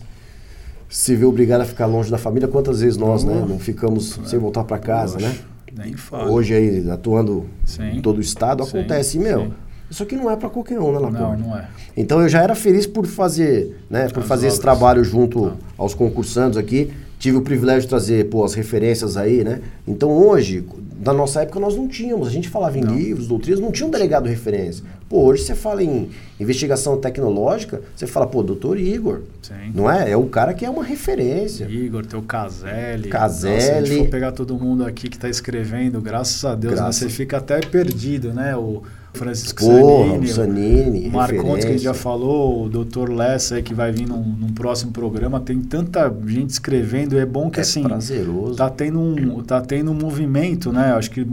[0.88, 2.48] se vê obrigado a ficar longe da família.
[2.48, 3.44] Quantas vezes nós, né?
[3.48, 5.36] Não ficamos sem voltar para casa, né?
[5.72, 6.30] Nem fala.
[6.30, 7.90] Hoje aí, atuando Sim.
[7.90, 9.16] em todo o estado, acontece.
[9.16, 9.52] E, meu,
[9.90, 11.66] Isso aqui não é para qualquer um, né, Não, não é.
[11.96, 14.76] Então eu já era feliz por fazer, né, por As fazer esse obras.
[14.76, 16.92] trabalho junto aos concursantes aqui.
[17.18, 19.60] Tive o privilégio de trazer, pô, as referências aí, né?
[19.86, 20.64] Então hoje,
[21.04, 22.94] na nossa época nós não tínhamos, a gente falava em Não.
[22.96, 24.82] livros, doutrinas, não tinha um delegado referência.
[25.06, 29.52] Pô, hoje você fala em investigação tecnológica, você fala, pô, doutor Igor, Sim.
[29.74, 30.10] não é?
[30.12, 31.66] É o cara que é uma referência.
[31.66, 33.10] Igor, teu Caselli.
[33.10, 33.60] Caselli.
[33.60, 36.80] Se a gente for pegar todo mundo aqui que está escrevendo, graças a Deus, né,
[36.80, 36.96] Graças.
[37.02, 38.56] você fica até perdido, né?
[38.56, 43.10] O Francisco Porra, Zanini, o Marcondes, que a gente já falou, o Dr.
[43.10, 47.50] Lessa que vai vir num, num próximo programa, tem tanta gente escrevendo, e é bom
[47.50, 48.56] que É assim, prazeroso.
[48.56, 50.92] tá tendo um tá tendo um movimento, né?
[50.92, 51.26] Acho que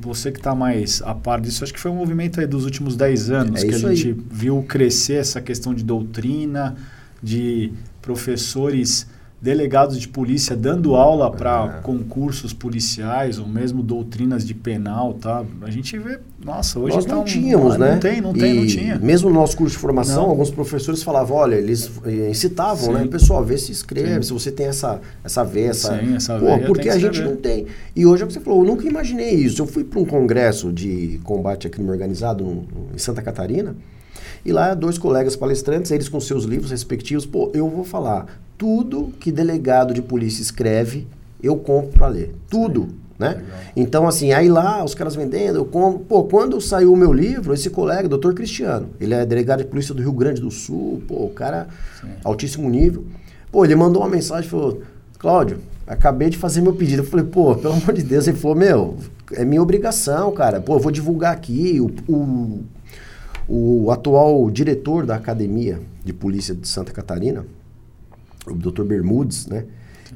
[0.00, 2.96] você que está mais a par disso, acho que foi um movimento aí dos últimos
[2.96, 3.96] 10 anos É que a isso aí.
[3.96, 6.74] gente viu crescer essa questão de doutrina,
[7.22, 9.06] de professores
[9.42, 11.80] delegados de polícia dando aula para É.
[11.82, 15.42] concursos policiais ou mesmo doutrinas de penal, tá?
[15.62, 17.96] A gente vê, nossa, hoje Nós tá não um- tínhamos, não né?
[17.96, 18.98] tem, não tem, não E tinha.
[18.98, 20.30] Mesmo no nosso curso de formação, Não.
[20.30, 22.92] alguns professores falavam, olha, eles eh, incitavam, Sim.
[22.92, 23.06] né?
[23.06, 24.22] Pessoal, vê se inscreve, Sim.
[24.24, 25.98] se você tem essa, essa veia, essa...
[25.98, 27.66] Sim, essa Pô, veia porque tem que a gente não tem.
[27.96, 29.62] E hoje é o que você falou, eu nunca imaginei isso.
[29.62, 33.74] Eu fui para um congresso de combate a crime organizado em Santa Catarina,
[34.44, 39.12] e lá dois colegas palestrantes, eles com seus livros respectivos, pô, eu vou falar, tudo
[39.18, 41.06] que delegado de polícia escreve,
[41.42, 42.34] eu compro para ler.
[42.48, 43.42] Tudo, né?
[43.76, 46.00] Então, assim, aí lá, os caras vendendo, eu compro.
[46.00, 49.94] Pô, quando saiu o meu livro, esse colega, doutor Cristiano, ele é delegado de polícia
[49.94, 51.68] do Rio Grande do Sul, pô, o cara,
[52.00, 52.08] Sim.
[52.24, 53.04] altíssimo nível.
[53.52, 54.82] Pô, ele mandou uma mensagem e falou:
[55.18, 57.02] Cláudio, acabei de fazer meu pedido.
[57.02, 58.26] Eu falei, pô, pelo amor de Deus.
[58.26, 58.96] Ele falou: meu,
[59.32, 60.60] é minha obrigação, cara.
[60.60, 61.80] Pô, eu vou divulgar aqui.
[61.80, 62.64] O, o,
[63.52, 67.44] o atual diretor da Academia de Polícia de Santa Catarina,
[68.46, 68.84] o Dr.
[68.84, 69.64] Bermudes, né?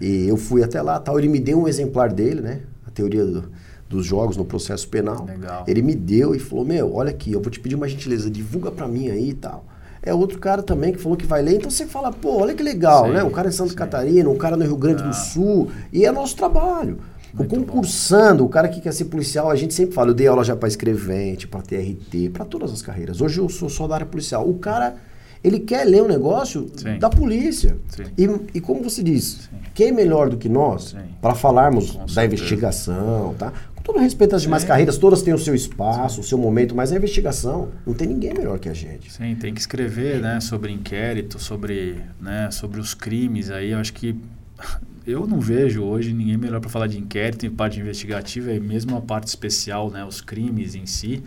[0.01, 2.61] E eu fui até lá, tal, ele me deu um exemplar dele, né?
[2.87, 3.44] A teoria do-
[3.88, 5.25] dos jogos no processo penal.
[5.27, 5.64] Legal.
[5.66, 8.70] Ele me deu e falou: "Meu, olha aqui, eu vou te pedir uma gentileza, divulga
[8.70, 9.64] pra mim aí e tal".
[10.03, 12.62] É outro cara também que falou que vai ler, então você fala: "Pô, olha que
[12.62, 13.25] legal, Sim, né?
[13.25, 13.77] Um cara em Santa sim.
[13.77, 15.09] Catarina, um cara no Rio Grande Ah.
[15.09, 16.99] do Sul, e é nosso trabalho.
[17.35, 17.64] O Muito bom.
[17.64, 20.55] concursando, o cara que quer ser policial, a gente sempre fala, eu dei aula já
[20.55, 23.20] para escrevente, para TRT, para todas as carreiras.
[23.20, 24.49] Hoje eu sou só da área policial.
[24.49, 24.94] O cara,
[25.42, 26.97] ele quer ler o negócio Sim.
[26.99, 27.77] da polícia.
[27.88, 28.05] Sim.
[28.16, 29.57] E, e como você diz, Sim.
[29.75, 32.25] quem é melhor do que nós para falarmos Com da certeza.
[32.25, 33.53] investigação, tá?
[33.75, 36.92] Com todo respeito às demais carreiras, todas têm o seu espaço, o seu momento, mas
[36.92, 39.12] a investigação não tem ninguém melhor que a gente.
[39.12, 43.51] Sim, tem que escrever, né, sobre inquérito, sobre, né, sobre os crimes.
[43.51, 44.14] Aí eu acho que
[45.07, 48.97] eu não vejo hoje ninguém melhor para falar de inquérito e parte investigativa, e mesmo
[48.97, 51.23] a parte especial, né, os crimes em si,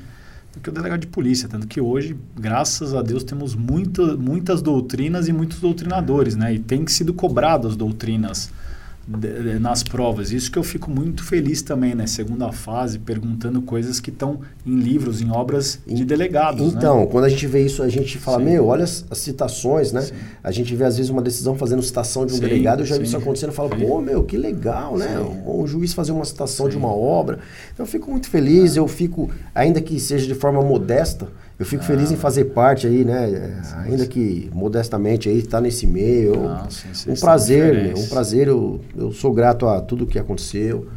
[0.53, 1.47] do que o delegado de polícia.
[1.47, 6.55] Tanto que hoje, graças a Deus, temos muita, muitas doutrinas e muitos doutrinadores, né?
[6.55, 8.51] E tem sido cobrado as doutrinas
[9.07, 10.31] nas provas.
[10.31, 12.05] Isso que eu fico muito feliz também, né?
[12.05, 16.77] Segunda fase, perguntando coisas que estão em livros, em obras de delegados, né?
[16.77, 18.45] Então, quando a gente vê isso, a gente fala, Sim.
[18.45, 20.01] meu, olha as, as citações, né?
[20.01, 20.13] Sim.
[20.43, 22.97] A gente vê, às vezes, uma decisão fazendo citação de um Sim, delegado, eu já
[22.97, 25.19] vi isso acontecendo e falo, pô, meu, que legal, né?
[25.45, 27.39] Um juiz fazer uma citação de uma obra.
[27.73, 31.83] Então, eu fico muito feliz, eu fico, ainda que seja de forma modesta, eu fico
[31.83, 33.29] feliz em fazer parte aí, né?
[33.31, 36.35] É, Ainda que modestamente aí, tá nesse meio.
[36.35, 38.05] eu- Não, sim, um prazer, meu, referência.
[38.05, 38.47] um prazer.
[38.47, 40.87] Eu, eu sou grato a tudo que aconteceu,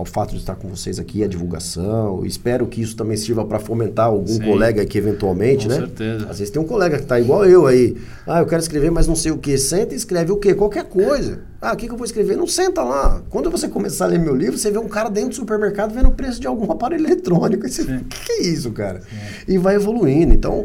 [0.00, 2.24] ao fato de estar com vocês aqui, a divulgação.
[2.24, 4.40] Espero que isso também sirva para fomentar algum Sim.
[4.40, 5.80] colega aqui eventualmente, Com né?
[5.80, 6.26] certeza.
[6.28, 7.96] Às vezes tem um colega que tá igual eu aí.
[8.26, 9.58] Ah, eu quero escrever, mas não sei o que.
[9.58, 10.54] Senta e escreve o quê?
[10.54, 11.42] Qualquer coisa.
[11.60, 12.34] Ah, o que, que eu vou escrever?
[12.36, 13.22] Não senta lá.
[13.28, 16.08] Quando você começar a ler meu livro, você vê um cara dentro do supermercado vendo
[16.08, 17.68] o preço de algum aparelho eletrônico.
[17.68, 17.96] Sim.
[17.96, 19.02] o que, que é isso, cara?
[19.46, 20.32] E vai evoluindo.
[20.32, 20.64] Então,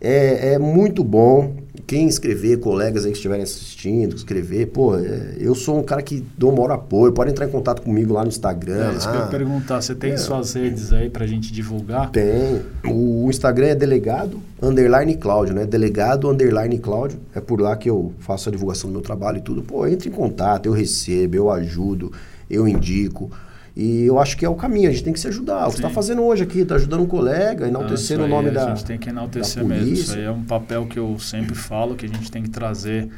[0.00, 1.54] é, é muito bom.
[1.94, 6.24] Quem escrever, colegas aí que estiverem assistindo, escrever, pô, é, eu sou um cara que
[6.36, 7.12] dou o maior apoio.
[7.12, 8.90] Pode entrar em contato comigo lá no Instagram.
[8.90, 9.80] É isso que eu ia perguntar.
[9.80, 10.16] Você tem É.
[10.16, 12.10] suas redes aí pra gente divulgar?
[12.10, 12.62] Tem.
[12.90, 15.64] O Instagram é delegado underline Cláudio, né?
[15.66, 17.20] Delegado underline Cláudio.
[17.32, 19.62] É por lá que eu faço a divulgação do meu trabalho e tudo.
[19.62, 22.10] Pô, entre em contato, eu recebo, eu ajudo,
[22.50, 23.30] eu indico.
[23.76, 25.64] E eu acho que é o caminho, a gente tem que se ajudar.
[25.64, 28.48] O que você está fazendo hoje aqui, tá ajudando um colega, enaltecendo isso o nome
[28.50, 28.66] aí da.
[28.66, 29.92] A gente tem que enaltecer da mesmo.
[29.92, 33.08] Isso aí é um papel que eu sempre falo, que a gente tem que trazer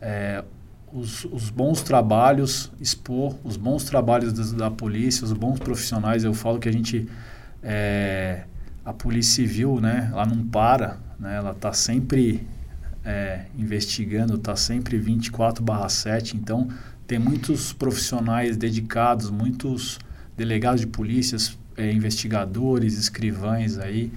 [0.00, 0.44] é,
[0.92, 6.22] os, os bons trabalhos, expor os bons trabalhos das- da, polícia, os bons profissionais.
[6.22, 7.08] Eu falo que a gente...
[7.62, 8.42] é,
[8.84, 10.08] a Polícia Civil, né?
[10.12, 11.34] Ela não para, né?
[11.34, 12.46] Ela está sempre
[13.04, 16.36] é, investigando, está sempre 24 barra 7.
[16.36, 16.68] Então,
[17.06, 19.98] tem muitos profissionais dedicados, muitos
[20.36, 24.10] delegados de polícias, é, investigadores, escrivães aí,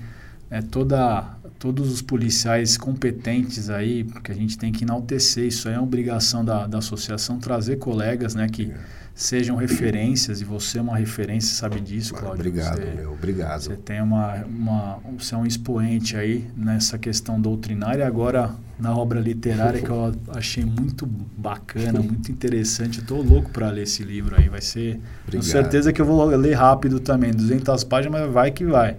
[0.49, 5.75] é toda todos os policiais competentes aí, porque a gente tem que enaltecer, isso aí
[5.75, 8.71] é uma obrigação da, da associação, trazer colegas, né, que
[9.13, 12.39] sejam referências, e você é uma referência, sabe disso, Cláudio.
[12.39, 13.61] Obrigado, você, meu, obrigado.
[13.63, 19.19] Você tem uma, uma, você é um expoente aí nessa questão doutrinária, agora na obra
[19.19, 24.47] literária que eu achei muito bacana, muito interessante, estou louco para ler esse livro aí,
[24.47, 25.45] vai ser, obrigado.
[25.45, 28.95] com certeza que eu vou ler rápido também, 200 páginas, mas vai que vai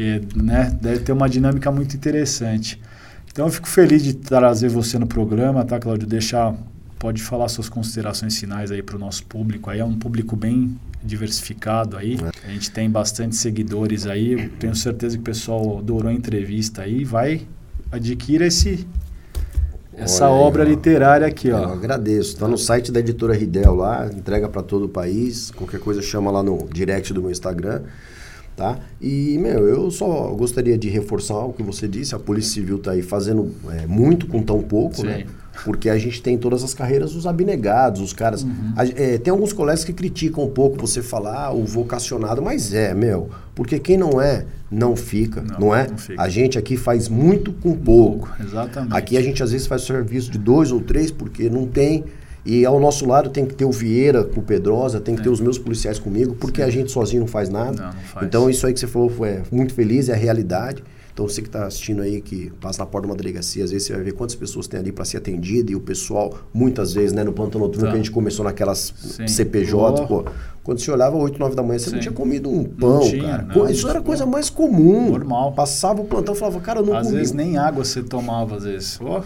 [0.00, 2.80] que né, deve ter uma dinâmica muito interessante.
[3.30, 6.08] Então eu fico feliz de trazer você no programa, tá, Claudio?
[6.08, 6.54] Deixar,
[6.98, 9.68] pode falar suas considerações finais aí para o nosso público.
[9.68, 12.14] Aí é um público bem diversificado aí.
[12.14, 12.48] É.
[12.48, 14.32] A gente tem bastante seguidores aí.
[14.32, 17.04] Eu tenho certeza que o pessoal adorou a entrevista aí.
[17.04, 17.46] Vai
[17.92, 18.86] adquira esse
[19.92, 21.58] essa Olha obra literária aqui, ó.
[21.58, 22.32] Eu agradeço.
[22.32, 25.50] Está no site da editora Ridel lá, entrega para todo o país.
[25.50, 27.82] Qualquer coisa chama lá no direct do meu Instagram.
[28.60, 28.78] Tá?
[29.00, 32.90] E, meu, eu só gostaria de reforçar o que você disse, a Polícia Civil está
[32.90, 35.20] aí fazendo é, muito com tão pouco, né?
[35.20, 35.24] Sim.
[35.24, 35.30] né?
[35.64, 38.42] Porque a gente tem todas as carreiras dos abnegados, os caras...
[38.42, 38.74] Uhum.
[38.76, 42.74] A, é, tem alguns colegas que criticam um pouco você falar ah, o vocacionado, mas
[42.74, 45.88] é, meu, porque quem não é, não fica, não, não é?
[45.88, 46.20] Não fica.
[46.20, 48.28] A gente aqui faz muito com pouco.
[48.28, 48.42] pouco.
[48.42, 48.94] Exatamente.
[48.94, 52.04] Aqui a gente às vezes faz serviço de dois ou três, porque não tem
[52.44, 55.24] e ao nosso lado tem que ter o Vieira com o Pedrosa, tem que é.
[55.24, 56.68] ter os meus policiais comigo, porque Sim.
[56.68, 57.72] a gente sozinho não faz nada.
[57.72, 58.26] Não, não faz.
[58.26, 60.82] Então isso aí que você falou foi muito feliz, é a realidade.
[61.12, 63.86] Então você que está assistindo aí, que passa na porta de uma delegacia, às vezes
[63.86, 67.12] você vai ver quantas pessoas tem ali para ser atendido e o pessoal, muitas vezes,
[67.12, 67.90] né, no plantão noturno tá.
[67.90, 69.26] que a gente começou naquelas Sim.
[69.26, 70.24] CPJ, pô,
[70.62, 71.96] quando você olhava 8, 9 da manhã, você Sim.
[71.96, 73.42] não tinha comido um pão, tinha, cara.
[73.42, 75.10] Não, Isso era coisa mais comum.
[75.10, 75.52] Normal.
[75.52, 77.18] Passava o plantão e falava, cara, eu não Às comi.
[77.18, 78.98] vezes nem água você tomava, às vezes.
[79.00, 79.22] Oh.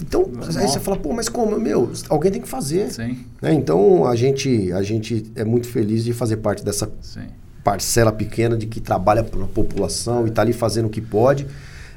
[0.00, 0.48] Então, Normal.
[0.56, 1.58] aí você fala, pô, mas como?
[1.58, 2.90] Meu, alguém tem que fazer.
[2.92, 3.18] Sim.
[3.42, 3.52] Né?
[3.52, 7.26] Então, a gente, a gente é muito feliz de fazer parte dessa Sim
[7.64, 11.46] parcela pequena de que trabalha para a população e está ali fazendo o que pode.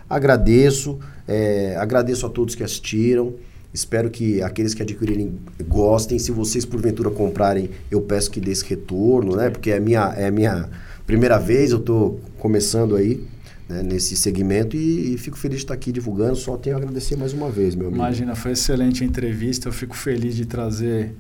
[0.09, 3.33] Agradeço, é, agradeço a todos que assistiram.
[3.73, 6.17] Espero que aqueles que adquirirem gostem.
[6.17, 9.49] Se vocês porventura comprarem, eu peço que dê esse retorno, né?
[9.49, 10.69] Porque é minha é minha
[11.05, 13.23] primeira vez, eu estou começando aí
[13.67, 16.37] né, nesse segmento e, e, fico feliz de estar aqui divulgando.
[16.37, 18.01] Só tenho a agradecer mais uma vez, meu amigo.
[18.01, 19.67] Imagina, foi excelente a entrevista.
[19.67, 21.13] Eu fico feliz de trazer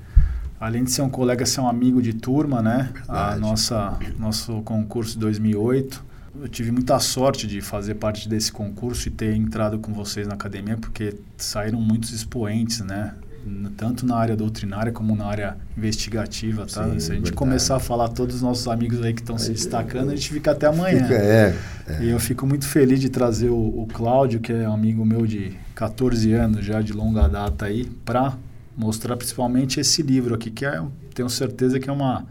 [0.59, 2.89] além de ser um colega, ser um amigo de turma, né?
[2.93, 3.35] Verdade.
[3.35, 6.05] A nossa nosso concurso de 2008.
[6.39, 10.35] Eu tive muita sorte de fazer parte desse concurso e ter entrado com vocês na
[10.35, 13.13] academia, porque saíram muitos expoentes, né?
[13.75, 16.83] Tanto na área doutrinária como na área investigativa, tá?
[16.83, 17.31] Sim, Se a gente verdade.
[17.31, 20.51] começar a falar todos os nossos amigos aí que estão se destacando, a gente fica
[20.51, 21.03] até amanhã.
[21.03, 21.55] Fica, é,
[21.87, 22.03] é.
[22.03, 25.25] E eu fico muito feliz de trazer o, o Cláudio, que é um amigo meu
[25.25, 28.35] de 14 anos já, de longa data aí, para
[28.77, 30.81] mostrar principalmente esse livro aqui, que é,
[31.13, 32.25] tenho certeza que é uma,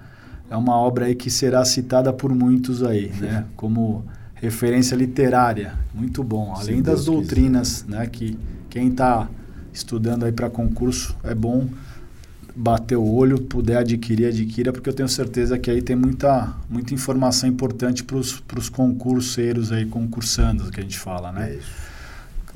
[0.48, 3.44] é uma obra aí que será citada por muitos aí, né?
[3.56, 4.04] Como
[4.34, 6.54] referência literária, muito bom.
[6.56, 7.98] Além das Deus doutrinas, quiser.
[7.98, 8.06] né?
[8.06, 8.38] Que
[8.70, 9.28] quem está
[9.72, 11.68] estudando aí para concurso é bom
[12.54, 16.94] bater o olho, puder adquirir, adquira, porque eu tenho certeza que aí tem muita, muita
[16.94, 21.50] informação importante para os concurseiros aí, concursandos, que a gente fala, né?
[21.50, 21.95] É isso.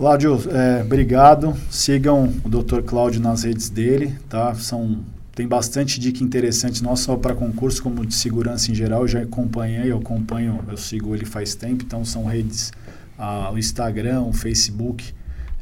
[0.01, 1.55] Cláudio, é, obrigado.
[1.71, 2.81] Sigam o Dr.
[2.81, 4.55] Cláudio nas redes dele, tá?
[4.55, 9.03] São tem bastante dica interessante, não só para concurso, como de segurança em geral.
[9.03, 12.73] Eu já acompanhei, eu acompanho, eu sigo ele faz tempo, então são redes,
[13.19, 15.13] ah, o Instagram, o Facebook,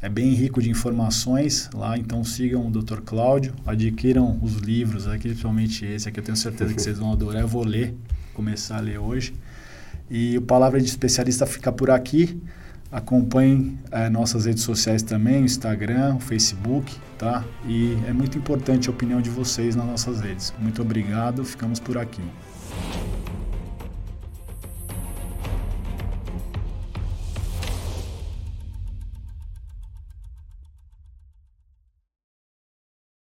[0.00, 3.00] é bem rico de informações lá, então sigam o Dr.
[3.04, 7.42] Cláudio, adquiram os livros aqui, principalmente esse aqui, eu tenho certeza que vocês vão adorar,
[7.42, 7.92] eu vou ler,
[8.34, 9.34] começar a ler hoje.
[10.08, 12.40] E o Palavra de Especialista fica por aqui.
[12.90, 17.44] Acompanhem é, nossas redes sociais também, o Instagram, o Facebook, tá?
[17.66, 20.54] E é muito importante a opinião de vocês nas nossas redes.
[20.58, 22.22] Muito obrigado, ficamos por aqui.